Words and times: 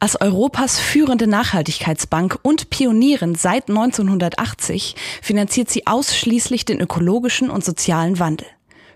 Als 0.00 0.20
Europas 0.20 0.78
führende 0.78 1.26
Nachhaltigkeitsbank 1.26 2.38
und 2.42 2.70
Pionierin 2.70 3.34
seit 3.34 3.68
1980 3.68 4.96
finanziert 5.22 5.70
sie 5.70 5.86
ausschließlich 5.86 6.64
den 6.64 6.80
ökologischen 6.80 7.50
und 7.50 7.64
sozialen 7.64 8.18
Wandel. 8.18 8.46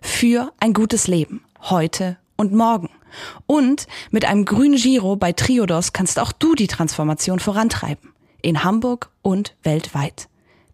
Für 0.00 0.52
ein 0.60 0.72
gutes 0.72 1.06
Leben. 1.08 1.42
Heute 1.62 2.16
und 2.36 2.52
morgen. 2.52 2.90
Und 3.46 3.86
mit 4.10 4.24
einem 4.24 4.44
grünen 4.44 4.76
Giro 4.76 5.16
bei 5.16 5.32
Triodos 5.32 5.92
kannst 5.92 6.18
auch 6.18 6.32
du 6.32 6.54
die 6.54 6.66
Transformation 6.66 7.38
vorantreiben. 7.38 8.12
In 8.42 8.64
Hamburg 8.64 9.10
und 9.22 9.56
weltweit. 9.62 10.28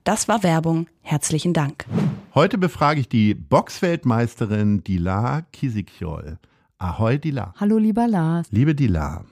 Das 0.04 0.28
war 0.28 0.42
Werbung. 0.42 0.86
Herzlichen 1.00 1.54
Dank. 1.54 1.86
Heute 2.34 2.58
befrage 2.58 3.00
ich 3.00 3.08
die 3.08 3.34
Boxweltmeisterin 3.34 4.84
Dilar 4.84 5.42
Kisikjol. 5.52 6.38
Ahoi 6.78 7.18
Dilar. 7.18 7.54
Hallo 7.58 7.78
lieber 7.78 8.06
Lars. 8.06 8.48
Liebe 8.50 8.74
Dilar, 8.74 9.24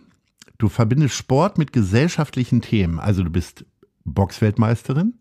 du 0.62 0.69
verbindest 0.69 1.16
Sport 1.16 1.59
mit 1.59 1.73
gesellschaftlichen 1.73 2.62
Themen. 2.62 3.01
Also 3.01 3.25
du 3.25 3.30
bist 3.30 3.65
Boxweltmeisterin 4.05 5.15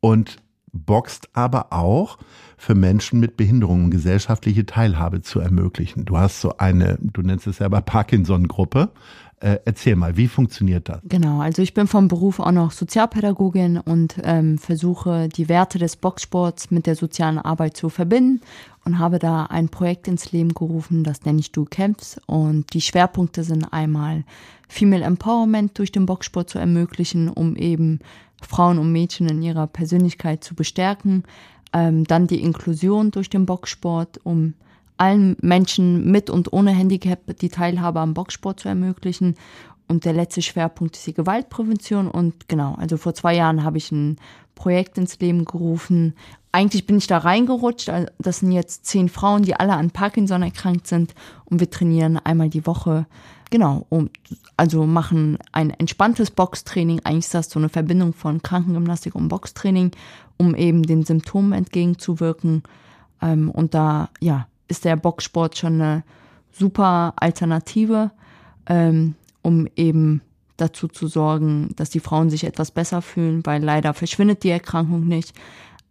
und 0.00 0.36
boxt 0.72 1.30
aber 1.32 1.72
auch 1.72 2.18
für 2.58 2.74
Menschen 2.74 3.18
mit 3.18 3.36
Behinderungen 3.38 3.90
gesellschaftliche 3.90 4.66
Teilhabe 4.66 5.22
zu 5.22 5.40
ermöglichen. 5.40 6.04
Du 6.04 6.18
hast 6.18 6.40
so 6.40 6.58
eine, 6.58 6.98
du 7.00 7.22
nennst 7.22 7.46
es 7.46 7.58
selber 7.58 7.80
Parkinson-Gruppe. 7.80 8.90
Äh, 9.40 9.58
erzähl 9.64 9.96
mal, 9.96 10.16
wie 10.16 10.28
funktioniert 10.28 10.88
das? 10.88 11.00
Genau, 11.04 11.40
also 11.40 11.60
ich 11.60 11.74
bin 11.74 11.86
vom 11.86 12.08
Beruf 12.08 12.40
auch 12.40 12.52
noch 12.52 12.70
Sozialpädagogin 12.70 13.78
und 13.78 14.16
ähm, 14.22 14.58
versuche 14.58 15.28
die 15.28 15.48
Werte 15.48 15.78
des 15.78 15.96
Boxsports 15.96 16.70
mit 16.70 16.86
der 16.86 16.96
sozialen 16.96 17.38
Arbeit 17.38 17.76
zu 17.76 17.88
verbinden 17.88 18.40
und 18.84 18.98
habe 18.98 19.18
da 19.18 19.44
ein 19.46 19.68
Projekt 19.68 20.08
ins 20.08 20.32
Leben 20.32 20.54
gerufen, 20.54 21.04
das 21.04 21.24
nenne 21.24 21.40
ich 21.40 21.52
Du 21.52 21.64
kämpfst. 21.64 22.20
Und 22.26 22.72
die 22.74 22.80
Schwerpunkte 22.80 23.44
sind 23.44 23.72
einmal 23.72 24.24
Female 24.68 25.04
Empowerment 25.04 25.78
durch 25.78 25.92
den 25.92 26.06
Boxsport 26.06 26.50
zu 26.50 26.58
ermöglichen, 26.58 27.28
um 27.28 27.56
eben 27.56 28.00
Frauen 28.42 28.78
und 28.78 28.92
Mädchen 28.92 29.28
in 29.28 29.42
ihrer 29.42 29.66
Persönlichkeit 29.66 30.44
zu 30.44 30.54
bestärken. 30.54 31.24
Ähm, 31.72 32.04
dann 32.04 32.26
die 32.26 32.40
Inklusion 32.40 33.10
durch 33.10 33.30
den 33.30 33.46
Boxsport, 33.46 34.20
um 34.22 34.54
allen 34.96 35.36
Menschen 35.40 36.10
mit 36.10 36.30
und 36.30 36.52
ohne 36.52 36.70
Handicap 36.70 37.36
die 37.38 37.48
Teilhabe 37.48 38.00
am 38.00 38.14
Boxsport 38.14 38.60
zu 38.60 38.68
ermöglichen. 38.68 39.36
Und 39.86 40.04
der 40.04 40.12
letzte 40.12 40.40
Schwerpunkt 40.40 40.96
ist 40.96 41.06
die 41.06 41.14
Gewaltprävention. 41.14 42.08
Und 42.08 42.48
genau, 42.48 42.74
also 42.74 42.96
vor 42.96 43.14
zwei 43.14 43.34
Jahren 43.34 43.64
habe 43.64 43.78
ich 43.78 43.92
ein 43.92 44.16
Projekt 44.54 44.96
ins 44.98 45.18
Leben 45.18 45.44
gerufen. 45.44 46.14
Eigentlich 46.52 46.86
bin 46.86 46.96
ich 46.96 47.06
da 47.06 47.18
reingerutscht. 47.18 47.88
Also 47.90 48.06
das 48.18 48.38
sind 48.38 48.52
jetzt 48.52 48.86
zehn 48.86 49.08
Frauen, 49.08 49.42
die 49.42 49.54
alle 49.54 49.74
an 49.74 49.90
Parkinson 49.90 50.42
erkrankt 50.42 50.86
sind. 50.86 51.14
Und 51.44 51.60
wir 51.60 51.68
trainieren 51.68 52.18
einmal 52.18 52.48
die 52.48 52.66
Woche 52.66 53.06
Genau, 53.54 53.86
und 53.88 54.10
also 54.56 54.84
machen 54.84 55.38
ein 55.52 55.70
entspanntes 55.70 56.32
Boxtraining. 56.32 57.02
Eigentlich 57.04 57.26
ist 57.26 57.34
das 57.34 57.50
so 57.50 57.60
eine 57.60 57.68
Verbindung 57.68 58.12
von 58.12 58.42
Krankengymnastik 58.42 59.14
und 59.14 59.28
Boxtraining, 59.28 59.92
um 60.36 60.56
eben 60.56 60.82
den 60.82 61.04
Symptomen 61.04 61.52
entgegenzuwirken. 61.52 62.64
Ähm, 63.22 63.50
und 63.50 63.74
da, 63.74 64.08
ja, 64.20 64.48
ist 64.68 64.84
der 64.84 64.96
Boxsport 64.96 65.58
schon 65.58 65.80
eine 65.80 66.04
super 66.52 67.14
Alternative, 67.16 68.10
ähm, 68.66 69.14
um 69.42 69.68
eben 69.76 70.22
dazu 70.56 70.88
zu 70.88 71.08
sorgen, 71.08 71.70
dass 71.76 71.90
die 71.90 72.00
Frauen 72.00 72.30
sich 72.30 72.44
etwas 72.44 72.70
besser 72.70 73.02
fühlen, 73.02 73.44
weil 73.44 73.62
leider 73.62 73.92
verschwindet 73.92 74.44
die 74.44 74.50
Erkrankung 74.50 75.06
nicht 75.06 75.34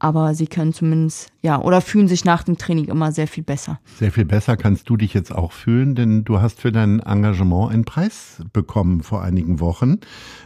aber 0.04 0.36
sie 0.36 0.48
können 0.48 0.74
zumindest, 0.74 1.32
ja, 1.42 1.62
oder 1.62 1.80
fühlen 1.80 2.10
sich 2.10 2.26
nach 2.26 2.44
dem 2.44 2.58
Training 2.58 2.90
immer 2.90 3.14
sehr 3.14 3.26
viel 3.26 3.44
besser. 3.44 3.80
Sehr 3.98 4.12
viel 4.12 4.26
besser 4.26 4.58
kannst 4.58 4.90
du 4.90 4.98
dich 4.98 5.14
jetzt 5.14 5.34
auch 5.34 5.54
fühlen, 5.54 5.96
denn 5.96 6.26
du 6.26 6.42
hast 6.42 6.60
für 6.60 6.74
dein 6.74 7.00
Engagement 7.00 7.72
einen 7.72 7.86
Preis 7.86 8.44
bekommen 8.52 9.02
vor 9.02 9.24
einigen 9.24 9.62
Wochen, 9.62 10.00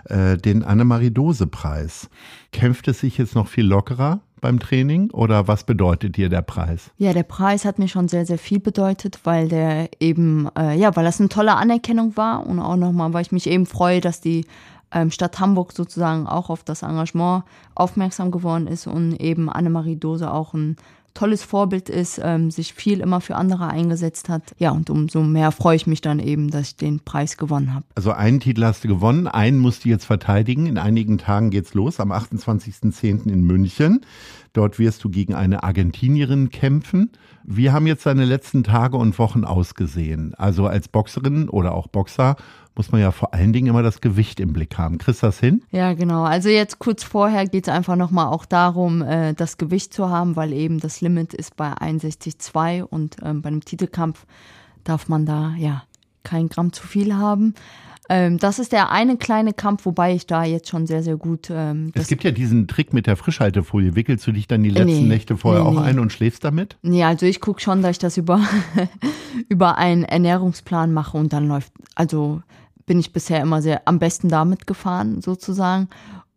äh, 0.05 0.37
den 0.37 0.61
Annemarie-Dose-Preis. 0.61 2.07
Kämpft 2.51 2.87
es 2.87 2.99
sich 2.99 3.17
jetzt 3.17 3.33
noch 3.33 3.47
viel 3.47 3.65
lockerer? 3.65 4.21
Beim 4.41 4.59
Training 4.59 5.09
oder 5.11 5.47
was 5.47 5.63
bedeutet 5.63 6.17
dir 6.17 6.29
der 6.29 6.41
Preis? 6.41 6.91
Ja, 6.97 7.13
der 7.13 7.23
Preis 7.23 7.65
hat 7.65 7.79
mir 7.79 7.87
schon 7.87 8.07
sehr, 8.07 8.25
sehr 8.25 8.37
viel 8.37 8.59
bedeutet, 8.59 9.19
weil 9.23 9.47
der 9.47 9.89
eben, 9.99 10.49
äh, 10.57 10.77
ja, 10.77 10.95
weil 10.95 11.05
das 11.05 11.19
eine 11.19 11.29
tolle 11.29 11.55
Anerkennung 11.55 12.15
war 12.17 12.45
und 12.45 12.59
auch 12.59 12.75
nochmal, 12.75 13.13
weil 13.13 13.21
ich 13.21 13.31
mich 13.31 13.47
eben 13.47 13.65
freue, 13.65 14.01
dass 14.01 14.21
die 14.21 14.45
ähm, 14.91 15.11
Stadt 15.11 15.39
Hamburg 15.39 15.73
sozusagen 15.73 16.27
auch 16.27 16.49
auf 16.49 16.63
das 16.63 16.81
Engagement 16.83 17.43
aufmerksam 17.75 18.31
geworden 18.31 18.67
ist 18.67 18.87
und 18.87 19.19
eben 19.19 19.49
Annemarie 19.49 19.97
Dose 19.97 20.31
auch 20.31 20.53
ein 20.53 20.77
tolles 21.17 21.43
Vorbild 21.43 21.89
ist, 21.89 22.21
ähm, 22.23 22.51
sich 22.51 22.73
viel 22.73 22.99
immer 22.99 23.21
für 23.21 23.35
andere 23.35 23.67
eingesetzt 23.67 24.29
hat. 24.29 24.43
Ja, 24.59 24.69
und 24.69 24.91
umso 24.91 25.23
mehr 25.23 25.51
freue 25.51 25.75
ich 25.75 25.87
mich 25.87 26.01
dann 26.01 26.19
eben, 26.19 26.51
dass 26.51 26.69
ich 26.69 26.75
den 26.75 26.99
Preis 26.99 27.37
gewonnen 27.37 27.73
habe. 27.73 27.85
Also 27.95 28.11
einen 28.11 28.39
Titel 28.39 28.63
hast 28.63 28.83
du 28.83 28.87
gewonnen, 28.87 29.27
einen 29.27 29.57
musst 29.57 29.83
du 29.83 29.89
jetzt 29.89 30.05
verteidigen. 30.05 30.67
In 30.67 30.77
einigen 30.77 31.17
Tagen 31.17 31.49
geht's 31.49 31.73
los, 31.73 31.99
am 31.99 32.11
28.10. 32.11 33.31
in 33.31 33.41
München. 33.41 34.05
Dort 34.57 34.79
wirst 34.79 35.03
du 35.03 35.09
gegen 35.11 35.35
eine 35.35 35.61
Argentinierin 35.61 36.49
kämpfen. 36.49 37.11
Wie 37.43 37.69
haben 37.69 37.85
jetzt 37.85 38.07
deine 38.07 38.25
letzten 38.25 38.63
Tage 38.63 38.97
und 38.97 39.19
Wochen 39.19 39.43
ausgesehen? 39.43 40.33
Also 40.33 40.65
als 40.65 40.87
Boxerin 40.87 41.47
oder 41.47 41.75
auch 41.75 41.85
Boxer 41.85 42.37
muss 42.75 42.91
man 42.91 42.99
ja 42.99 43.11
vor 43.11 43.35
allen 43.35 43.53
Dingen 43.53 43.67
immer 43.67 43.83
das 43.83 44.01
Gewicht 44.01 44.39
im 44.39 44.53
Blick 44.53 44.79
haben. 44.79 44.97
Kriegst 44.97 45.21
du 45.21 45.27
das 45.27 45.39
hin? 45.39 45.61
Ja, 45.69 45.93
genau. 45.93 46.23
Also 46.23 46.49
jetzt 46.49 46.79
kurz 46.79 47.03
vorher 47.03 47.45
geht 47.45 47.67
es 47.67 47.71
einfach 47.71 47.95
nochmal 47.95 48.33
auch 48.33 48.45
darum, 48.45 49.03
äh, 49.03 49.35
das 49.35 49.59
Gewicht 49.59 49.93
zu 49.93 50.09
haben, 50.09 50.35
weil 50.35 50.53
eben 50.53 50.79
das 50.79 51.01
Limit 51.01 51.35
ist 51.35 51.55
bei 51.55 51.73
61,2 51.73 52.81
und 52.81 53.17
ähm, 53.21 53.43
bei 53.43 53.49
einem 53.49 53.63
Titelkampf 53.63 54.25
darf 54.83 55.07
man 55.07 55.27
da 55.27 55.53
ja 55.59 55.83
kein 56.27 56.49
Gramm 56.49 56.73
zu 56.73 56.85
viel 56.85 57.15
haben. 57.15 57.53
Ähm, 58.09 58.37
das 58.37 58.59
ist 58.59 58.71
der 58.71 58.89
eine 58.89 59.17
kleine 59.17 59.53
Kampf, 59.53 59.85
wobei 59.85 60.13
ich 60.13 60.27
da 60.27 60.43
jetzt 60.43 60.69
schon 60.69 60.87
sehr, 60.87 61.03
sehr 61.03 61.17
gut. 61.17 61.49
Ähm, 61.49 61.91
es 61.93 62.07
gibt 62.07 62.23
ja 62.23 62.31
diesen 62.31 62.67
Trick 62.67 62.93
mit 62.93 63.05
der 63.05 63.17
Frischhaltefolie. 63.17 63.95
Wickelst 63.95 64.25
du 64.27 64.31
dich 64.31 64.47
dann 64.47 64.63
die 64.63 64.69
letzten 64.69 65.01
nee, 65.03 65.07
Nächte 65.07 65.35
vorher 65.35 65.63
nee, 65.63 65.67
auch 65.67 65.81
nee. 65.81 65.87
ein 65.87 65.99
und 65.99 66.13
schläfst 66.13 66.43
damit? 66.43 66.77
Nee, 66.83 67.03
also 67.03 67.25
ich 67.25 67.41
gucke 67.41 67.59
schon, 67.59 67.81
dass 67.81 67.91
ich 67.91 67.99
das 67.99 68.17
über, 68.17 68.41
über 69.49 69.77
einen 69.77 70.03
Ernährungsplan 70.03 70.93
mache 70.93 71.17
und 71.17 71.33
dann 71.33 71.47
läuft, 71.47 71.73
also 71.95 72.41
bin 72.85 72.99
ich 72.99 73.11
bisher 73.11 73.41
immer 73.41 73.61
sehr 73.61 73.81
am 73.85 73.99
besten 73.99 74.29
damit 74.29 74.67
gefahren, 74.67 75.21
sozusagen. 75.21 75.89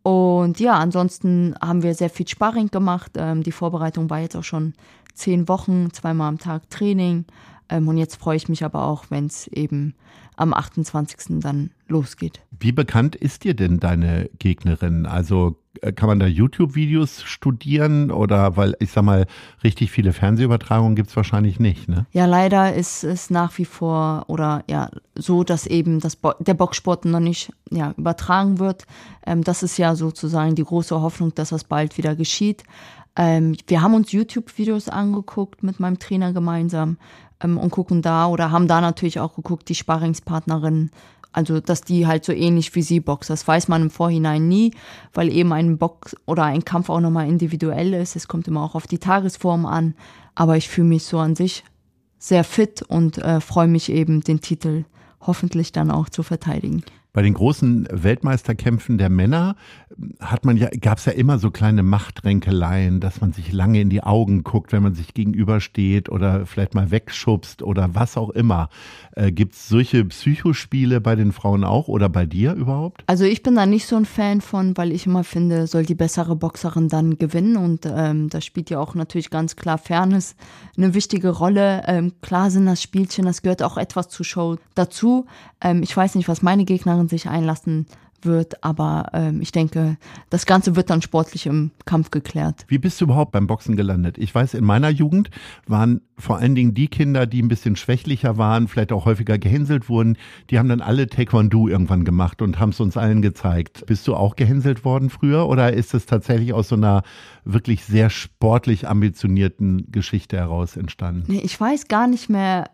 Und 0.03 0.59
ja, 0.59 0.75
ansonsten 0.75 1.55
haben 1.61 1.83
wir 1.83 1.95
sehr 1.95 2.11
viel 2.11 2.27
Sparring 2.27 2.69
gemacht. 2.69 3.13
Ähm, 3.17 3.43
die 3.43 3.53
Vorbereitung 3.53 4.11
war 4.11 4.19
jetzt 4.19 4.35
auch 4.35 4.45
schon 4.45 4.75
zehn 5.15 5.47
Wochen, 5.47 5.93
zweimal 5.93 6.29
am 6.29 6.39
Tag 6.39 6.69
Training. 6.71 7.27
Ähm, 7.71 7.89
und 7.89 7.97
jetzt 7.97 8.17
freue 8.17 8.37
ich 8.37 8.49
mich 8.49 8.65
aber 8.65 8.85
auch, 8.85 9.05
wenn 9.11 9.27
es 9.27 9.47
eben 9.49 9.95
am 10.37 10.55
28. 10.55 11.41
dann 11.41 11.71
losgeht. 11.87 12.41
Wie 12.59 12.73
bekannt 12.73 13.15
ist 13.15 13.45
dir 13.45 13.55
denn 13.55 13.79
deine 13.79 14.31
Gegnerin? 14.39 15.07
Also 15.07 15.57
äh, 15.83 15.93
kann 15.93 16.09
man 16.09 16.19
da 16.19 16.27
YouTube-Videos 16.27 17.23
studieren 17.23 18.11
oder 18.11 18.57
weil 18.57 18.75
ich 18.81 18.91
sag 18.91 19.05
mal, 19.05 19.27
richtig 19.63 19.91
viele 19.91 20.13
Fernsehübertragungen 20.13 20.97
gibt 20.97 21.11
es 21.11 21.17
wahrscheinlich 21.17 21.61
nicht, 21.61 21.89
ne? 21.89 22.07
Ja, 22.13 22.27
leider 22.27 22.75
ist 22.75 23.05
es 23.05 23.31
nach 23.31 23.57
wie 23.59 23.65
vor 23.67 24.25
oder 24.29 24.65
ja 24.69 24.91
so, 25.15 25.45
dass 25.45 25.67
eben 25.67 26.01
das 26.01 26.17
Bo 26.17 26.33
der 26.39 26.55
Boxsport 26.55 27.05
noch 27.05 27.21
nicht 27.21 27.53
ja, 27.71 27.95
übertragen 27.97 28.59
wird. 28.59 28.87
Ähm, 29.27 29.45
das 29.45 29.63
ist 29.63 29.77
ja 29.77 29.95
sozusagen 29.95 30.55
die 30.55 30.65
große 30.65 31.01
Hoffnung, 31.01 31.35
dass 31.35 31.51
das 31.51 31.65
bald 31.65 31.99
wieder 31.99 32.17
geschieht. 32.17 32.65
Ähm, 33.17 33.57
wir 33.67 33.83
haben 33.83 33.95
uns 33.95 34.13
YouTube-Videos 34.13 34.89
angeguckt 34.89 35.63
mit 35.63 35.81
meinem 35.81 35.99
Trainer 35.99 36.33
gemeinsam 36.33 36.97
ähm, 37.43 37.59
und 37.59 37.71
gucken 37.71 38.03
da 38.03 38.27
oder 38.27 38.51
haben 38.51 38.69
da 38.69 38.81
natürlich 38.81 39.21
auch 39.21 39.35
geguckt, 39.35 39.69
die 39.69 39.75
Sparringspartnerin, 39.75 40.91
also 41.33 41.61
dass 41.61 41.83
die 41.83 42.07
halt 42.07 42.25
so 42.25 42.33
ähnlich 42.33 42.75
wie 42.75 42.83
sie 42.83 43.01
boxt. 43.01 43.31
Das 43.31 43.47
weiß 43.47 43.69
man 43.69 43.83
im 43.83 43.91
Vorhinein 43.91 44.49
nie, 44.49 44.73
weil 45.15 45.29
eben 45.33 45.53
ein 45.53 45.79
Box 45.79 46.17
oder 46.27 46.45
ein 46.45 46.65
Kampf 46.65 46.91
auch 46.91 47.01
nochmal 47.01 47.29
individuell 47.29 47.95
ist. 47.95 48.17
Es 48.17 48.29
kommt 48.29 48.49
immer 48.49 48.63
auch 48.63 48.75
auf 48.75 48.87
die 48.87 48.99
Tagesform 48.99 49.67
an. 49.67 49.95
Aber 50.35 50.57
ich 50.57 50.69
fühle 50.69 50.89
mich 50.89 51.05
so 51.05 51.19
an 51.19 51.37
sich 51.37 51.65
sehr 52.19 52.45
fit 52.45 52.83
und 52.83 53.19
äh, 53.19 53.41
freue 53.41 53.69
mich 53.69 53.91
eben, 53.91 54.23
den 54.23 54.41
Titel 54.41 54.85
hoffentlich 55.21 55.73
dann 55.73 55.91
auch 55.91 56.09
zu 56.09 56.23
verteidigen. 56.23 56.83
Bei 57.13 57.23
den 57.23 57.35
großen 57.35 57.89
Weltmeisterkämpfen 57.91 58.97
der 58.97 59.11
Männer 59.11 59.57
hat 60.21 60.45
man 60.45 60.57
ja, 60.57 60.69
gab 60.81 60.99
es 60.99 61.07
ja 61.07 61.13
immer 61.13 61.39
so 61.39 61.51
kleine 61.51 61.83
Machtränkeleien, 61.83 63.01
dass 63.01 63.21
man 63.21 63.33
sich 63.33 63.53
lange 63.53 63.81
in 63.81 63.91
die 63.91 64.03
Augen 64.03 64.45
guckt, 64.45 64.73
wenn 64.73 64.83
man 64.83 64.95
sich 64.95 65.13
gegenübersteht 65.15 66.09
oder 66.09 66.47
vielleicht 66.47 66.75
mal 66.75 66.91
wegschubst 66.93 67.63
oder 67.63 67.95
was 67.95 68.17
auch 68.17 68.31
immer. 68.31 68.69
Äh, 69.13 69.33
Gibt 69.33 69.55
es 69.55 69.69
solche 69.69 70.05
Psychospiele 70.05 71.01
bei 71.01 71.17
den 71.17 71.33
Frauen 71.33 71.65
auch 71.65 71.89
oder 71.89 72.09
bei 72.09 72.27
dir 72.27 72.55
überhaupt? 72.55 73.03
Also 73.07 73.25
ich 73.25 73.43
bin 73.43 73.57
da 73.57 73.67
nicht 73.67 73.87
so 73.87 73.97
ein 73.97 74.05
Fan 74.05 74.41
von, 74.41 74.77
weil 74.77 74.93
ich 74.93 75.07
immer 75.07 75.25
finde, 75.25 75.67
soll 75.67 75.85
die 75.85 75.97
bessere 75.97 76.37
Boxerin 76.37 76.89
dann 76.89 77.19
gewinnen 77.19 77.57
und 77.57 77.87
ähm, 77.87 78.29
da 78.29 78.41
spielt 78.41 78.71
ja 78.71 78.79
auch 78.79 78.95
natürlich 78.95 79.31
ganz 79.31 79.57
klar 79.57 79.79
Fairness 79.79 80.37
eine 80.77 80.95
wichtige 80.95 81.31
Rolle. 81.31 81.83
Ähm, 81.87 82.13
klar 82.21 82.51
sind 82.51 82.67
das 82.67 82.81
Spielchen, 82.81 83.25
das 83.25 83.43
gehört 83.43 83.63
auch 83.65 83.77
etwas 83.77 84.09
zur 84.09 84.25
Show 84.25 84.57
dazu. 84.75 85.27
Ähm, 85.61 85.83
ich 85.83 85.97
weiß 85.97 86.15
nicht, 86.15 86.29
was 86.29 86.43
meine 86.43 86.65
Gegnerin 86.65 87.00
sich 87.09 87.29
einlassen 87.29 87.87
wird, 88.25 88.63
aber 88.65 89.11
ähm, 89.13 89.41
ich 89.41 89.53
denke, 89.53 89.97
das 90.29 90.47
Ganze 90.47 90.77
wird 90.77 90.91
dann 90.91 91.03
sportlich 91.03 91.47
im 91.47 91.71
Kampf 91.85 92.11
geklärt. 92.11 92.65
Wie 92.69 92.79
bist 92.79 93.01
du 93.01 93.07
überhaupt 93.07 93.33
beim 93.33 93.47
Boxen 93.47 93.77
gelandet? 93.77 94.19
Ich 94.19 94.35
weiß, 94.35 94.55
in 94.55 94.65
meiner 94.65 94.89
Jugend 94.89 95.31
waren 95.67 96.03
vor 96.19 96.39
allen 96.39 96.55
Dingen 96.55 96.75
die 96.75 96.89
Kinder, 96.89 97.27
die 97.27 97.43
ein 97.43 97.49
bisschen 97.49 97.77
schwächlicher 97.77 98.37
waren, 98.37 98.69
vielleicht 98.69 98.93
auch 98.93 99.07
häufiger 99.07 99.39
gehänselt 99.39 99.89
wurden, 99.89 100.17
die 100.51 100.59
haben 100.59 100.69
dann 100.69 100.83
alle 100.83 101.07
Taekwondo 101.07 101.69
irgendwann 101.69 102.05
gemacht 102.05 102.43
und 102.43 102.59
haben 102.59 102.71
es 102.71 102.81
uns 102.81 102.97
allen 102.97 103.23
gezeigt. 103.23 103.87
Bist 103.87 104.07
du 104.07 104.15
auch 104.15 104.37
gehänselt 104.37 104.85
worden 104.85 105.11
früher 105.11 105.49
oder 105.49 105.73
ist 105.73 105.95
es 105.95 106.07
tatsächlich 106.07 106.53
aus 106.53 106.69
so 106.69 106.77
einer 106.77 107.03
wirklich 107.45 107.85
sehr 107.85 108.11
sportlich 108.11 108.87
ambitionierten 108.87 109.91
Geschichte 109.91 110.37
heraus 110.37 110.77
entstanden? 110.77 111.25
Nee, 111.29 111.41
ich 111.43 111.59
weiß 111.59 111.89
gar 111.89 112.07
nicht 112.07 112.29
mehr, 112.29 112.71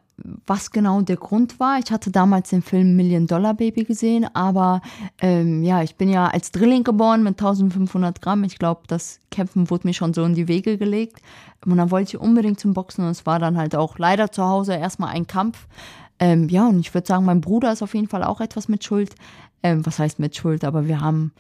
was 0.47 0.71
genau 0.71 1.03
der 1.03 1.17
Grund 1.17 1.61
war. 1.61 1.79
Ich 1.79 1.91
hatte 1.91 2.11
damals 2.11 2.51
den 2.51 2.63
Film 2.63 2.97
Million 2.97 3.27
Dollar 3.27 3.55
Baby 3.55 3.85
gesehen, 3.85 4.27
aber 4.35 4.81
ähm, 5.21 5.63
ja, 5.63 5.83
ich 5.83 5.97
bin 5.97 6.09
ja 6.09 6.29
als 6.29 6.51
Drilling 6.53 6.85
geboren 6.85 7.23
mit 7.23 7.39
1500 7.39 8.23
Gramm. 8.23 8.45
Ich 8.45 8.59
glaube, 8.59 8.83
das 8.87 9.21
Kämpfen 9.31 9.69
wurde 9.69 9.87
mir 9.87 9.95
schon 9.95 10.15
so 10.15 10.25
in 10.25 10.35
die 10.35 10.49
Wege 10.49 10.79
gelegt. 10.79 11.21
Und 11.65 11.77
dann 11.77 11.91
wollte 11.91 12.17
ich 12.17 12.21
unbedingt 12.21 12.61
zum 12.61 12.73
Boxen 12.73 13.05
und 13.05 13.11
es 13.11 13.27
war 13.27 13.39
dann 13.39 13.57
halt 13.57 13.75
auch 13.75 13.99
leider 13.99 14.31
zu 14.31 14.45
Hause 14.45 14.75
erstmal 14.75 15.11
ein 15.11 15.27
Kampf. 15.27 15.67
Ähm, 16.19 16.49
ja, 16.49 16.67
und 16.67 16.81
ich 16.81 16.95
würde 16.95 17.07
sagen, 17.07 17.25
mein 17.25 17.41
Bruder 17.41 17.73
ist 17.73 17.83
auf 17.83 17.95
jeden 17.95 18.09
Fall 18.09 18.25
auch 18.25 18.41
etwas 18.41 18.69
mit 18.69 18.85
Schuld. 18.85 19.15
Ähm, 19.63 19.85
was 19.85 19.99
heißt 19.99 20.19
mit 20.19 20.37
Schuld? 20.37 20.65
Aber 20.65 20.87
wir 20.87 21.01
haben, 21.01 21.33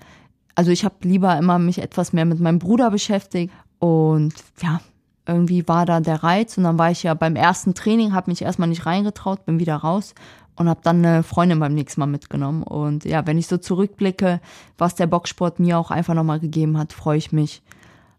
also 0.55 0.71
ich 0.71 0.85
habe 0.85 0.97
lieber 1.03 1.37
immer 1.39 1.59
mich 1.59 1.79
etwas 1.79 2.13
mehr 2.13 2.25
mit 2.25 2.41
meinem 2.41 2.59
Bruder 2.59 2.91
beschäftigt 2.91 3.53
und 3.79 4.35
ja, 4.63 4.81
irgendwie 5.27 5.67
war 5.69 5.87
da 5.87 6.01
der 6.01 6.23
Reiz 6.23 6.57
und 6.57 6.65
dann 6.65 6.79
war 6.79 6.91
ich 6.91 7.03
ja 7.03 7.15
beim 7.15 7.37
ersten 7.37 7.75
Training, 7.75 8.13
habe 8.13 8.31
mich 8.31 8.43
erstmal 8.43 8.69
nicht 8.69 8.87
reingetraut, 8.87 9.45
bin 9.45 9.59
wieder 9.59 9.77
raus 9.77 10.15
und 10.57 10.69
habe 10.69 10.81
dann 10.83 11.05
eine 11.05 11.23
Freundin 11.23 11.61
beim 11.61 11.75
nächsten 11.75 12.01
Mal 12.01 12.07
mitgenommen. 12.07 12.63
Und 12.63 13.05
ja, 13.05 13.27
wenn 13.27 13.39
ich 13.39 13.47
so 13.47 13.59
zurückblicke, 13.59 14.41
was 14.79 14.95
der 14.95 15.07
Boxsport 15.07 15.61
mir 15.61 15.79
auch 15.79 15.91
einfach 15.91 16.15
nochmal 16.15 16.41
gegeben 16.41 16.79
hat, 16.79 16.93
freue 16.93 17.19
ich 17.19 17.33
mich, 17.33 17.63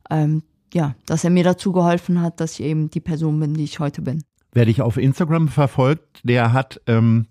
ähm, 0.10 0.44
ja, 0.74 0.96
dass 1.06 1.24
er 1.24 1.30
mir 1.30 1.44
dazu 1.44 1.72
geholfen 1.72 2.22
hat, 2.22 2.40
dass 2.40 2.60
ich 2.60 2.66
eben 2.66 2.90
die 2.90 3.00
Person 3.00 3.40
bin, 3.40 3.54
die 3.54 3.64
ich 3.64 3.80
heute 3.80 4.02
bin. 4.02 4.24
Wer 4.54 4.66
dich 4.66 4.82
auf 4.82 4.98
Instagram 4.98 5.48
verfolgt, 5.48 6.22
der 6.24 6.54
hat 6.54 6.82
ähm, 6.88 7.28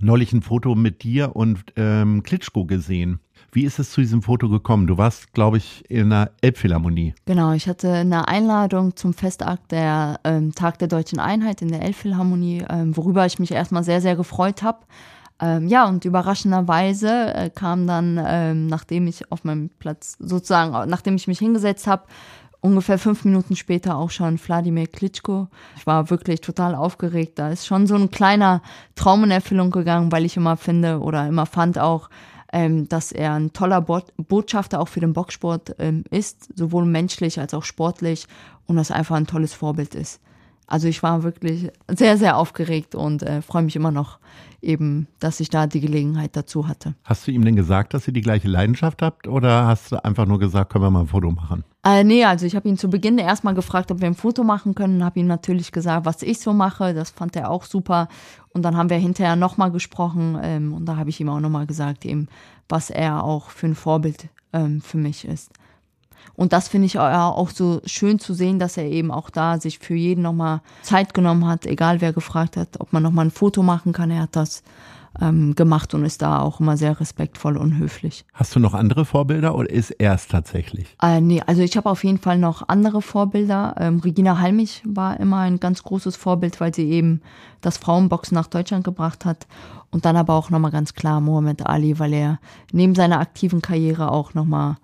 neulich 0.00 0.32
ein 0.32 0.42
Foto 0.42 0.74
mit 0.74 1.02
dir 1.02 1.34
und 1.34 1.72
ähm, 1.76 2.22
Klitschko 2.22 2.64
gesehen. 2.64 3.20
Wie 3.56 3.64
ist 3.64 3.78
es 3.78 3.90
zu 3.90 4.02
diesem 4.02 4.20
Foto 4.20 4.50
gekommen? 4.50 4.86
Du 4.86 4.98
warst, 4.98 5.32
glaube 5.32 5.56
ich, 5.56 5.82
in 5.88 6.12
einer 6.12 6.30
Elbphilharmonie. 6.42 7.14
Genau, 7.24 7.52
ich 7.52 7.66
hatte 7.66 7.90
eine 7.90 8.28
Einladung 8.28 8.96
zum 8.96 9.14
Festakt 9.14 9.72
der 9.72 10.20
ähm, 10.24 10.54
Tag 10.54 10.78
der 10.78 10.88
Deutschen 10.88 11.18
Einheit 11.18 11.62
in 11.62 11.68
der 11.68 11.80
Elbphilharmonie, 11.80 12.66
ähm, 12.68 12.94
worüber 12.94 13.24
ich 13.24 13.38
mich 13.38 13.52
erstmal 13.52 13.82
sehr, 13.82 14.02
sehr 14.02 14.14
gefreut 14.14 14.62
habe. 14.62 14.80
Ähm, 15.40 15.68
ja, 15.68 15.88
und 15.88 16.04
überraschenderweise 16.04 17.32
äh, 17.32 17.48
kam 17.48 17.86
dann, 17.86 18.22
ähm, 18.22 18.66
nachdem 18.66 19.06
ich 19.06 19.32
auf 19.32 19.42
meinem 19.44 19.70
Platz, 19.78 20.18
sozusagen, 20.18 20.90
nachdem 20.90 21.16
ich 21.16 21.26
mich 21.26 21.38
hingesetzt 21.38 21.86
habe, 21.86 22.02
ungefähr 22.60 22.98
fünf 22.98 23.24
Minuten 23.24 23.56
später 23.56 23.96
auch 23.96 24.10
schon 24.10 24.38
Wladimir 24.38 24.86
Klitschko. 24.86 25.48
Ich 25.78 25.86
war 25.86 26.10
wirklich 26.10 26.42
total 26.42 26.74
aufgeregt. 26.74 27.38
Da 27.38 27.48
ist 27.48 27.66
schon 27.66 27.86
so 27.86 27.94
ein 27.94 28.10
kleiner 28.10 28.60
Traum 28.96 29.24
in 29.24 29.30
Erfüllung 29.30 29.70
gegangen, 29.70 30.12
weil 30.12 30.26
ich 30.26 30.36
immer 30.36 30.58
finde 30.58 31.00
oder 31.00 31.26
immer 31.26 31.46
fand 31.46 31.78
auch, 31.78 32.10
ähm, 32.56 32.88
dass 32.88 33.12
er 33.12 33.34
ein 33.34 33.52
toller 33.52 33.82
Bo 33.82 34.00
Botschafter 34.16 34.80
auch 34.80 34.88
für 34.88 35.00
den 35.00 35.12
Boxsport 35.12 35.76
ähm, 35.78 36.04
ist, 36.10 36.48
sowohl 36.56 36.86
menschlich 36.86 37.38
als 37.38 37.52
auch 37.52 37.64
sportlich 37.64 38.26
und 38.66 38.76
das 38.76 38.90
einfach 38.90 39.14
ein 39.16 39.26
tolles 39.26 39.52
Vorbild 39.52 39.94
ist. 39.94 40.20
Also 40.66 40.88
ich 40.88 41.02
war 41.02 41.22
wirklich 41.22 41.70
sehr, 41.88 42.18
sehr 42.18 42.36
aufgeregt 42.36 42.94
und 42.94 43.22
äh, 43.22 43.40
freue 43.40 43.62
mich 43.62 43.76
immer 43.76 43.92
noch 43.92 44.18
eben, 44.60 45.06
dass 45.20 45.38
ich 45.40 45.48
da 45.48 45.66
die 45.66 45.80
Gelegenheit 45.80 46.34
dazu 46.34 46.66
hatte. 46.66 46.94
Hast 47.04 47.26
du 47.26 47.30
ihm 47.30 47.44
denn 47.44 47.54
gesagt, 47.54 47.94
dass 47.94 48.06
ihr 48.08 48.12
die 48.12 48.20
gleiche 48.20 48.48
Leidenschaft 48.48 49.00
habt 49.00 49.28
oder 49.28 49.66
hast 49.66 49.92
du 49.92 50.04
einfach 50.04 50.26
nur 50.26 50.38
gesagt, 50.38 50.72
können 50.72 50.84
wir 50.84 50.90
mal 50.90 51.02
ein 51.02 51.06
Foto 51.06 51.30
machen? 51.30 51.64
Äh, 51.84 52.02
nee, 52.02 52.24
also 52.24 52.46
ich 52.46 52.56
habe 52.56 52.68
ihn 52.68 52.76
zu 52.76 52.90
Beginn 52.90 53.18
erstmal 53.18 53.54
gefragt, 53.54 53.92
ob 53.92 54.00
wir 54.00 54.08
ein 54.08 54.14
Foto 54.14 54.42
machen 54.42 54.74
können, 54.74 55.04
habe 55.04 55.20
ihm 55.20 55.28
natürlich 55.28 55.70
gesagt, 55.70 56.04
was 56.04 56.22
ich 56.22 56.40
so 56.40 56.52
mache, 56.52 56.94
das 56.94 57.10
fand 57.10 57.36
er 57.36 57.50
auch 57.50 57.64
super 57.64 58.08
und 58.48 58.62
dann 58.62 58.76
haben 58.76 58.90
wir 58.90 58.96
hinterher 58.96 59.36
nochmal 59.36 59.70
gesprochen 59.70 60.36
ähm, 60.42 60.74
und 60.74 60.86
da 60.86 60.96
habe 60.96 61.10
ich 61.10 61.20
ihm 61.20 61.28
auch 61.28 61.40
nochmal 61.40 61.66
gesagt, 61.66 62.04
eben, 62.04 62.26
was 62.68 62.90
er 62.90 63.22
auch 63.22 63.50
für 63.50 63.66
ein 63.66 63.76
Vorbild 63.76 64.28
ähm, 64.52 64.80
für 64.80 64.98
mich 64.98 65.24
ist. 65.24 65.52
Und 66.34 66.52
das 66.52 66.68
finde 66.68 66.86
ich 66.86 66.98
auch 66.98 67.50
so 67.50 67.80
schön 67.86 68.18
zu 68.18 68.34
sehen, 68.34 68.58
dass 68.58 68.76
er 68.76 68.84
eben 68.84 69.10
auch 69.10 69.30
da 69.30 69.58
sich 69.58 69.78
für 69.78 69.94
jeden 69.94 70.22
nochmal 70.22 70.60
Zeit 70.82 71.14
genommen 71.14 71.46
hat, 71.46 71.66
egal 71.66 72.00
wer 72.00 72.12
gefragt 72.12 72.56
hat, 72.56 72.80
ob 72.80 72.92
man 72.92 73.02
nochmal 73.02 73.26
ein 73.26 73.30
Foto 73.30 73.62
machen 73.62 73.92
kann. 73.92 74.10
Er 74.10 74.22
hat 74.22 74.36
das 74.36 74.62
ähm, 75.20 75.54
gemacht 75.54 75.94
und 75.94 76.04
ist 76.04 76.22
da 76.22 76.40
auch 76.40 76.60
immer 76.60 76.76
sehr 76.76 76.98
respektvoll 77.00 77.56
und 77.56 77.78
höflich. 77.78 78.24
Hast 78.34 78.54
du 78.54 78.60
noch 78.60 78.74
andere 78.74 79.04
Vorbilder 79.04 79.54
oder 79.54 79.70
ist 79.70 79.90
er 79.90 80.14
es 80.14 80.28
tatsächlich? 80.28 80.96
Äh, 81.02 81.20
nee, 81.20 81.42
also 81.46 81.62
ich 81.62 81.76
habe 81.76 81.90
auf 81.90 82.04
jeden 82.04 82.18
Fall 82.18 82.38
noch 82.38 82.68
andere 82.68 83.02
Vorbilder. 83.02 83.74
Ähm, 83.78 84.00
Regina 84.00 84.38
Halmich 84.38 84.82
war 84.84 85.18
immer 85.18 85.38
ein 85.38 85.60
ganz 85.60 85.82
großes 85.82 86.16
Vorbild, 86.16 86.60
weil 86.60 86.74
sie 86.74 86.90
eben 86.90 87.22
das 87.60 87.78
Frauenboxen 87.78 88.34
nach 88.34 88.46
Deutschland 88.46 88.84
gebracht 88.84 89.24
hat. 89.24 89.46
Und 89.90 90.04
dann 90.04 90.16
aber 90.16 90.34
auch 90.34 90.50
nochmal 90.50 90.72
ganz 90.72 90.94
klar 90.94 91.20
Muhammad 91.20 91.64
Ali, 91.66 91.98
weil 91.98 92.12
er 92.12 92.38
neben 92.72 92.94
seiner 92.94 93.20
aktiven 93.20 93.62
Karriere 93.62 94.10
auch 94.10 94.34
nochmal 94.34 94.76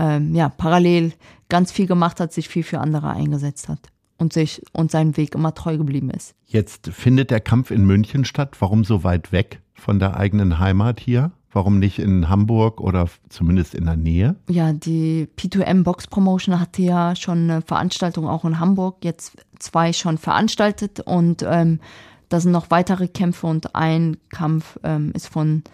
ähm, 0.00 0.34
ja, 0.34 0.48
parallel 0.48 1.12
ganz 1.48 1.70
viel 1.70 1.86
gemacht 1.86 2.20
hat, 2.20 2.32
sich 2.32 2.48
viel 2.48 2.62
für 2.62 2.80
andere 2.80 3.10
eingesetzt 3.10 3.68
hat 3.68 3.80
und 4.18 4.32
sich 4.32 4.62
und 4.72 4.90
seinen 4.90 5.16
Weg 5.16 5.34
immer 5.34 5.54
treu 5.54 5.76
geblieben 5.76 6.10
ist. 6.10 6.34
Jetzt 6.46 6.88
findet 6.88 7.30
der 7.30 7.40
Kampf 7.40 7.70
in 7.70 7.84
München 7.84 8.24
statt. 8.24 8.56
Warum 8.60 8.84
so 8.84 9.04
weit 9.04 9.30
weg 9.30 9.60
von 9.74 9.98
der 9.98 10.16
eigenen 10.16 10.58
Heimat 10.58 11.00
hier? 11.00 11.32
Warum 11.52 11.80
nicht 11.80 11.98
in 11.98 12.28
Hamburg 12.28 12.80
oder 12.80 13.08
zumindest 13.28 13.74
in 13.74 13.84
der 13.84 13.96
Nähe? 13.96 14.36
Ja, 14.48 14.72
die 14.72 15.28
P2M 15.36 15.82
Box 15.82 16.06
Promotion 16.06 16.60
hatte 16.60 16.82
ja 16.82 17.16
schon 17.16 17.50
eine 17.50 17.62
Veranstaltung 17.62 18.28
auch 18.28 18.44
in 18.44 18.60
Hamburg, 18.60 18.98
jetzt 19.04 19.36
zwei 19.58 19.92
schon 19.92 20.16
veranstaltet 20.16 21.00
und 21.00 21.44
ähm, 21.46 21.80
da 22.28 22.38
sind 22.38 22.52
noch 22.52 22.70
weitere 22.70 23.08
Kämpfe 23.08 23.48
und 23.48 23.74
ein 23.74 24.16
Kampf 24.28 24.78
ähm, 24.84 25.10
ist 25.14 25.26
von 25.26 25.64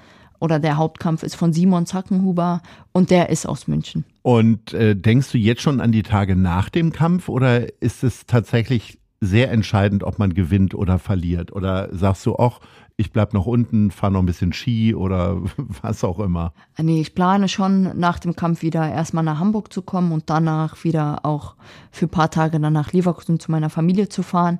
oder 0.40 0.58
der 0.58 0.76
Hauptkampf 0.76 1.22
ist 1.22 1.34
von 1.34 1.52
Simon 1.52 1.86
Zackenhuber 1.86 2.62
und 2.92 3.10
der 3.10 3.30
ist 3.30 3.46
aus 3.46 3.68
München. 3.68 4.04
Und 4.22 4.72
äh, 4.72 4.96
denkst 4.96 5.30
du 5.32 5.38
jetzt 5.38 5.62
schon 5.62 5.80
an 5.80 5.92
die 5.92 6.02
Tage 6.02 6.36
nach 6.36 6.68
dem 6.68 6.92
Kampf 6.92 7.28
oder 7.28 7.80
ist 7.80 8.04
es 8.04 8.26
tatsächlich 8.26 8.98
sehr 9.20 9.50
entscheidend, 9.50 10.04
ob 10.04 10.18
man 10.18 10.34
gewinnt 10.34 10.74
oder 10.74 10.98
verliert? 10.98 11.52
Oder 11.52 11.88
sagst 11.92 12.26
du 12.26 12.36
auch, 12.36 12.60
ich 12.96 13.12
bleib 13.12 13.34
noch 13.34 13.46
unten, 13.46 13.90
fahre 13.90 14.12
noch 14.12 14.20
ein 14.20 14.26
bisschen 14.26 14.52
Ski 14.52 14.94
oder 14.94 15.42
was 15.82 16.04
auch 16.04 16.18
immer? 16.18 16.52
Nee, 16.78 17.00
ich 17.00 17.14
plane 17.14 17.48
schon 17.48 17.98
nach 17.98 18.18
dem 18.18 18.36
Kampf 18.36 18.62
wieder 18.62 18.90
erstmal 18.90 19.24
nach 19.24 19.38
Hamburg 19.38 19.72
zu 19.72 19.82
kommen 19.82 20.12
und 20.12 20.30
danach 20.30 20.84
wieder 20.84 21.24
auch 21.24 21.56
für 21.90 22.06
ein 22.06 22.10
paar 22.10 22.30
Tage 22.30 22.58
dann 22.58 22.72
nach 22.72 22.92
Leverkusen 22.92 23.40
zu 23.40 23.50
meiner 23.50 23.70
Familie 23.70 24.08
zu 24.08 24.22
fahren. 24.22 24.58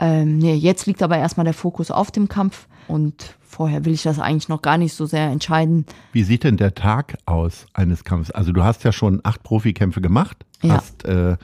Ähm, 0.00 0.38
nee, 0.38 0.54
jetzt 0.54 0.86
liegt 0.86 1.02
aber 1.02 1.18
erstmal 1.18 1.44
der 1.44 1.54
Fokus 1.54 1.90
auf 1.90 2.10
dem 2.10 2.28
Kampf 2.28 2.68
und 2.86 3.37
vorher 3.48 3.84
will 3.84 3.94
ich 3.94 4.02
das 4.02 4.18
eigentlich 4.18 4.48
noch 4.48 4.62
gar 4.62 4.78
nicht 4.78 4.94
so 4.94 5.06
sehr 5.06 5.28
entscheiden. 5.28 5.86
Wie 6.12 6.22
sieht 6.22 6.44
denn 6.44 6.56
der 6.56 6.74
Tag 6.74 7.16
aus 7.26 7.66
eines 7.74 8.04
Kampfes? 8.04 8.30
Also 8.30 8.52
du 8.52 8.62
hast 8.62 8.84
ja 8.84 8.92
schon 8.92 9.20
acht 9.24 9.42
Profikämpfe 9.42 10.00
gemacht, 10.00 10.44
Ja. 10.62 10.74
hast 10.76 11.04
äh, 11.04 11.36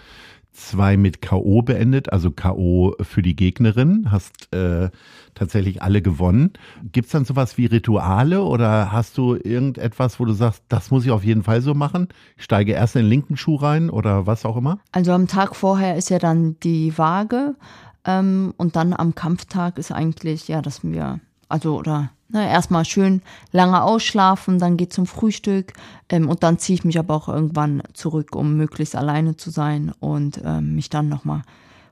zwei 0.52 0.96
mit 0.96 1.20
K.O. 1.20 1.62
beendet, 1.62 2.12
also 2.12 2.30
K.O. 2.30 2.94
für 3.00 3.22
die 3.22 3.34
Gegnerin, 3.34 4.06
hast 4.12 4.52
äh, 4.54 4.88
tatsächlich 5.34 5.82
alle 5.82 6.00
gewonnen. 6.00 6.52
Gibt's 6.92 7.10
dann 7.10 7.24
sowas 7.24 7.58
wie 7.58 7.66
Rituale 7.66 8.40
oder 8.42 8.92
hast 8.92 9.18
du 9.18 9.34
irgendetwas, 9.34 10.20
wo 10.20 10.24
du 10.24 10.32
sagst, 10.32 10.62
das 10.68 10.92
muss 10.92 11.04
ich 11.04 11.10
auf 11.10 11.24
jeden 11.24 11.42
Fall 11.42 11.60
so 11.60 11.74
machen? 11.74 12.06
Ich 12.36 12.44
steige 12.44 12.70
erst 12.72 12.94
in 12.94 13.02
den 13.02 13.08
linken 13.08 13.36
Schuh 13.36 13.56
rein 13.56 13.90
oder 13.90 14.26
was 14.28 14.44
auch 14.44 14.56
immer? 14.56 14.78
Also 14.92 15.10
am 15.10 15.26
Tag 15.26 15.56
vorher 15.56 15.96
ist 15.96 16.08
ja 16.10 16.20
dann 16.20 16.56
die 16.62 16.96
Waage 16.96 17.56
ähm, 18.04 18.54
und 18.56 18.76
dann 18.76 18.92
am 18.92 19.16
Kampftag 19.16 19.76
ist 19.78 19.90
eigentlich, 19.90 20.46
ja, 20.46 20.62
dass 20.62 20.84
wir, 20.84 21.18
also 21.48 21.78
oder 21.78 22.10
ne, 22.28 22.48
erstmal 22.48 22.84
schön 22.84 23.22
lange 23.52 23.82
ausschlafen, 23.82 24.58
dann 24.58 24.76
geht 24.76 24.92
zum 24.92 25.06
Frühstück 25.06 25.72
ähm, 26.08 26.28
und 26.28 26.42
dann 26.42 26.58
ziehe 26.58 26.74
ich 26.74 26.84
mich 26.84 26.98
aber 26.98 27.14
auch 27.14 27.28
irgendwann 27.28 27.82
zurück, 27.92 28.34
um 28.36 28.56
möglichst 28.56 28.96
alleine 28.96 29.36
zu 29.36 29.50
sein 29.50 29.92
und 30.00 30.40
ähm, 30.44 30.74
mich 30.74 30.90
dann 30.90 31.08
nochmal 31.08 31.42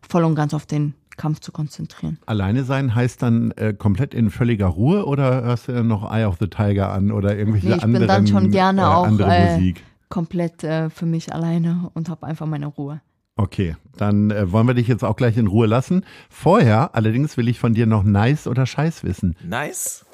voll 0.00 0.24
und 0.24 0.34
ganz 0.34 0.54
auf 0.54 0.66
den 0.66 0.94
Kampf 1.16 1.40
zu 1.40 1.52
konzentrieren. 1.52 2.18
Alleine 2.26 2.64
sein 2.64 2.94
heißt 2.94 3.22
dann 3.22 3.52
äh, 3.52 3.74
komplett 3.74 4.14
in 4.14 4.30
völliger 4.30 4.66
Ruhe 4.66 5.06
oder 5.06 5.42
hörst 5.42 5.68
du 5.68 5.72
dann 5.72 5.86
noch 5.86 6.10
Eye 6.10 6.24
of 6.24 6.36
the 6.40 6.48
Tiger 6.48 6.90
an 6.90 7.12
oder 7.12 7.36
irgendwelche 7.36 7.68
Nee, 7.68 7.76
ich 7.76 7.82
anderen 7.82 8.06
bin 8.06 8.08
dann 8.08 8.26
schon 8.26 8.50
gerne 8.50 8.82
äh, 8.82 8.84
auch 8.84 9.06
äh, 9.06 9.56
Musik? 9.56 9.84
komplett 10.08 10.64
äh, 10.64 10.90
für 10.90 11.06
mich 11.06 11.32
alleine 11.32 11.90
und 11.94 12.08
habe 12.08 12.26
einfach 12.26 12.46
meine 12.46 12.66
Ruhe. 12.66 13.00
Okay, 13.42 13.74
dann 13.96 14.30
äh, 14.30 14.52
wollen 14.52 14.68
wir 14.68 14.74
dich 14.74 14.86
jetzt 14.86 15.02
auch 15.02 15.16
gleich 15.16 15.36
in 15.36 15.48
Ruhe 15.48 15.66
lassen. 15.66 16.04
Vorher 16.30 16.94
allerdings 16.94 17.36
will 17.36 17.48
ich 17.48 17.58
von 17.58 17.74
dir 17.74 17.86
noch 17.86 18.04
nice 18.04 18.46
oder 18.46 18.66
scheiß 18.66 19.02
wissen. 19.02 19.34
Nice 19.44 20.04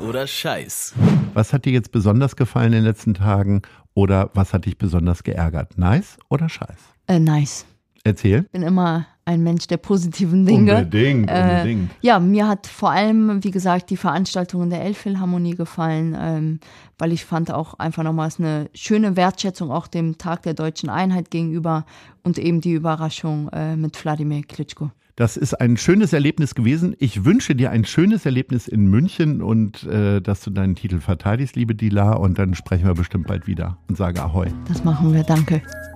oder 0.00 0.26
Scheiß? 0.26 0.92
Was 1.34 1.52
hat 1.52 1.66
dir 1.66 1.72
jetzt 1.72 1.92
besonders 1.92 2.34
gefallen 2.34 2.72
in 2.72 2.80
den 2.80 2.84
letzten 2.84 3.14
Tagen 3.14 3.62
oder 3.94 4.30
was 4.34 4.52
hat 4.52 4.64
dich 4.64 4.76
besonders 4.76 5.22
geärgert? 5.22 5.78
Nice 5.78 6.18
oder 6.28 6.48
scheiß? 6.48 6.78
Äh, 7.06 7.20
nice. 7.20 7.64
Erzähl. 8.06 8.42
Bin 8.52 8.62
immer 8.62 9.06
ein 9.24 9.42
Mensch 9.42 9.66
der 9.66 9.78
positiven 9.78 10.46
Dinge. 10.46 10.76
Unbedingt, 10.76 11.28
Äh, 11.28 11.42
unbedingt. 11.42 11.90
Ja, 12.00 12.20
mir 12.20 12.46
hat 12.46 12.68
vor 12.68 12.92
allem, 12.92 13.42
wie 13.42 13.50
gesagt, 13.50 13.90
die 13.90 13.96
Veranstaltung 13.96 14.70
der 14.70 14.82
Elbphilharmonie 14.82 15.56
gefallen, 15.56 16.16
ähm, 16.16 16.60
weil 16.98 17.12
ich 17.12 17.24
fand 17.24 17.50
auch 17.50 17.74
einfach 17.80 18.04
nochmals 18.04 18.38
eine 18.38 18.70
schöne 18.74 19.16
Wertschätzung 19.16 19.72
auch 19.72 19.88
dem 19.88 20.18
Tag 20.18 20.42
der 20.42 20.54
deutschen 20.54 20.88
Einheit 20.88 21.32
gegenüber 21.32 21.84
und 22.22 22.38
eben 22.38 22.60
die 22.60 22.72
Überraschung 22.72 23.48
äh, 23.48 23.74
mit 23.74 24.02
Wladimir 24.04 24.42
Klitschko. 24.42 24.92
Das 25.16 25.36
ist 25.36 25.54
ein 25.54 25.76
schönes 25.78 26.12
Erlebnis 26.12 26.54
gewesen. 26.54 26.94
Ich 26.98 27.24
wünsche 27.24 27.56
dir 27.56 27.70
ein 27.70 27.84
schönes 27.86 28.26
Erlebnis 28.26 28.68
in 28.68 28.86
München 28.86 29.40
und 29.42 29.82
äh, 29.84 30.20
dass 30.20 30.42
du 30.42 30.50
deinen 30.50 30.76
Titel 30.76 31.00
verteidigst, 31.00 31.56
liebe 31.56 31.74
Dila. 31.74 32.12
Und 32.12 32.38
dann 32.38 32.54
sprechen 32.54 32.86
wir 32.86 32.94
bestimmt 32.94 33.26
bald 33.26 33.46
wieder 33.46 33.78
und 33.88 33.96
sage 33.96 34.22
Ahoi. 34.22 34.48
Das 34.68 34.84
machen 34.84 35.12
wir, 35.14 35.24
danke. 35.24 35.62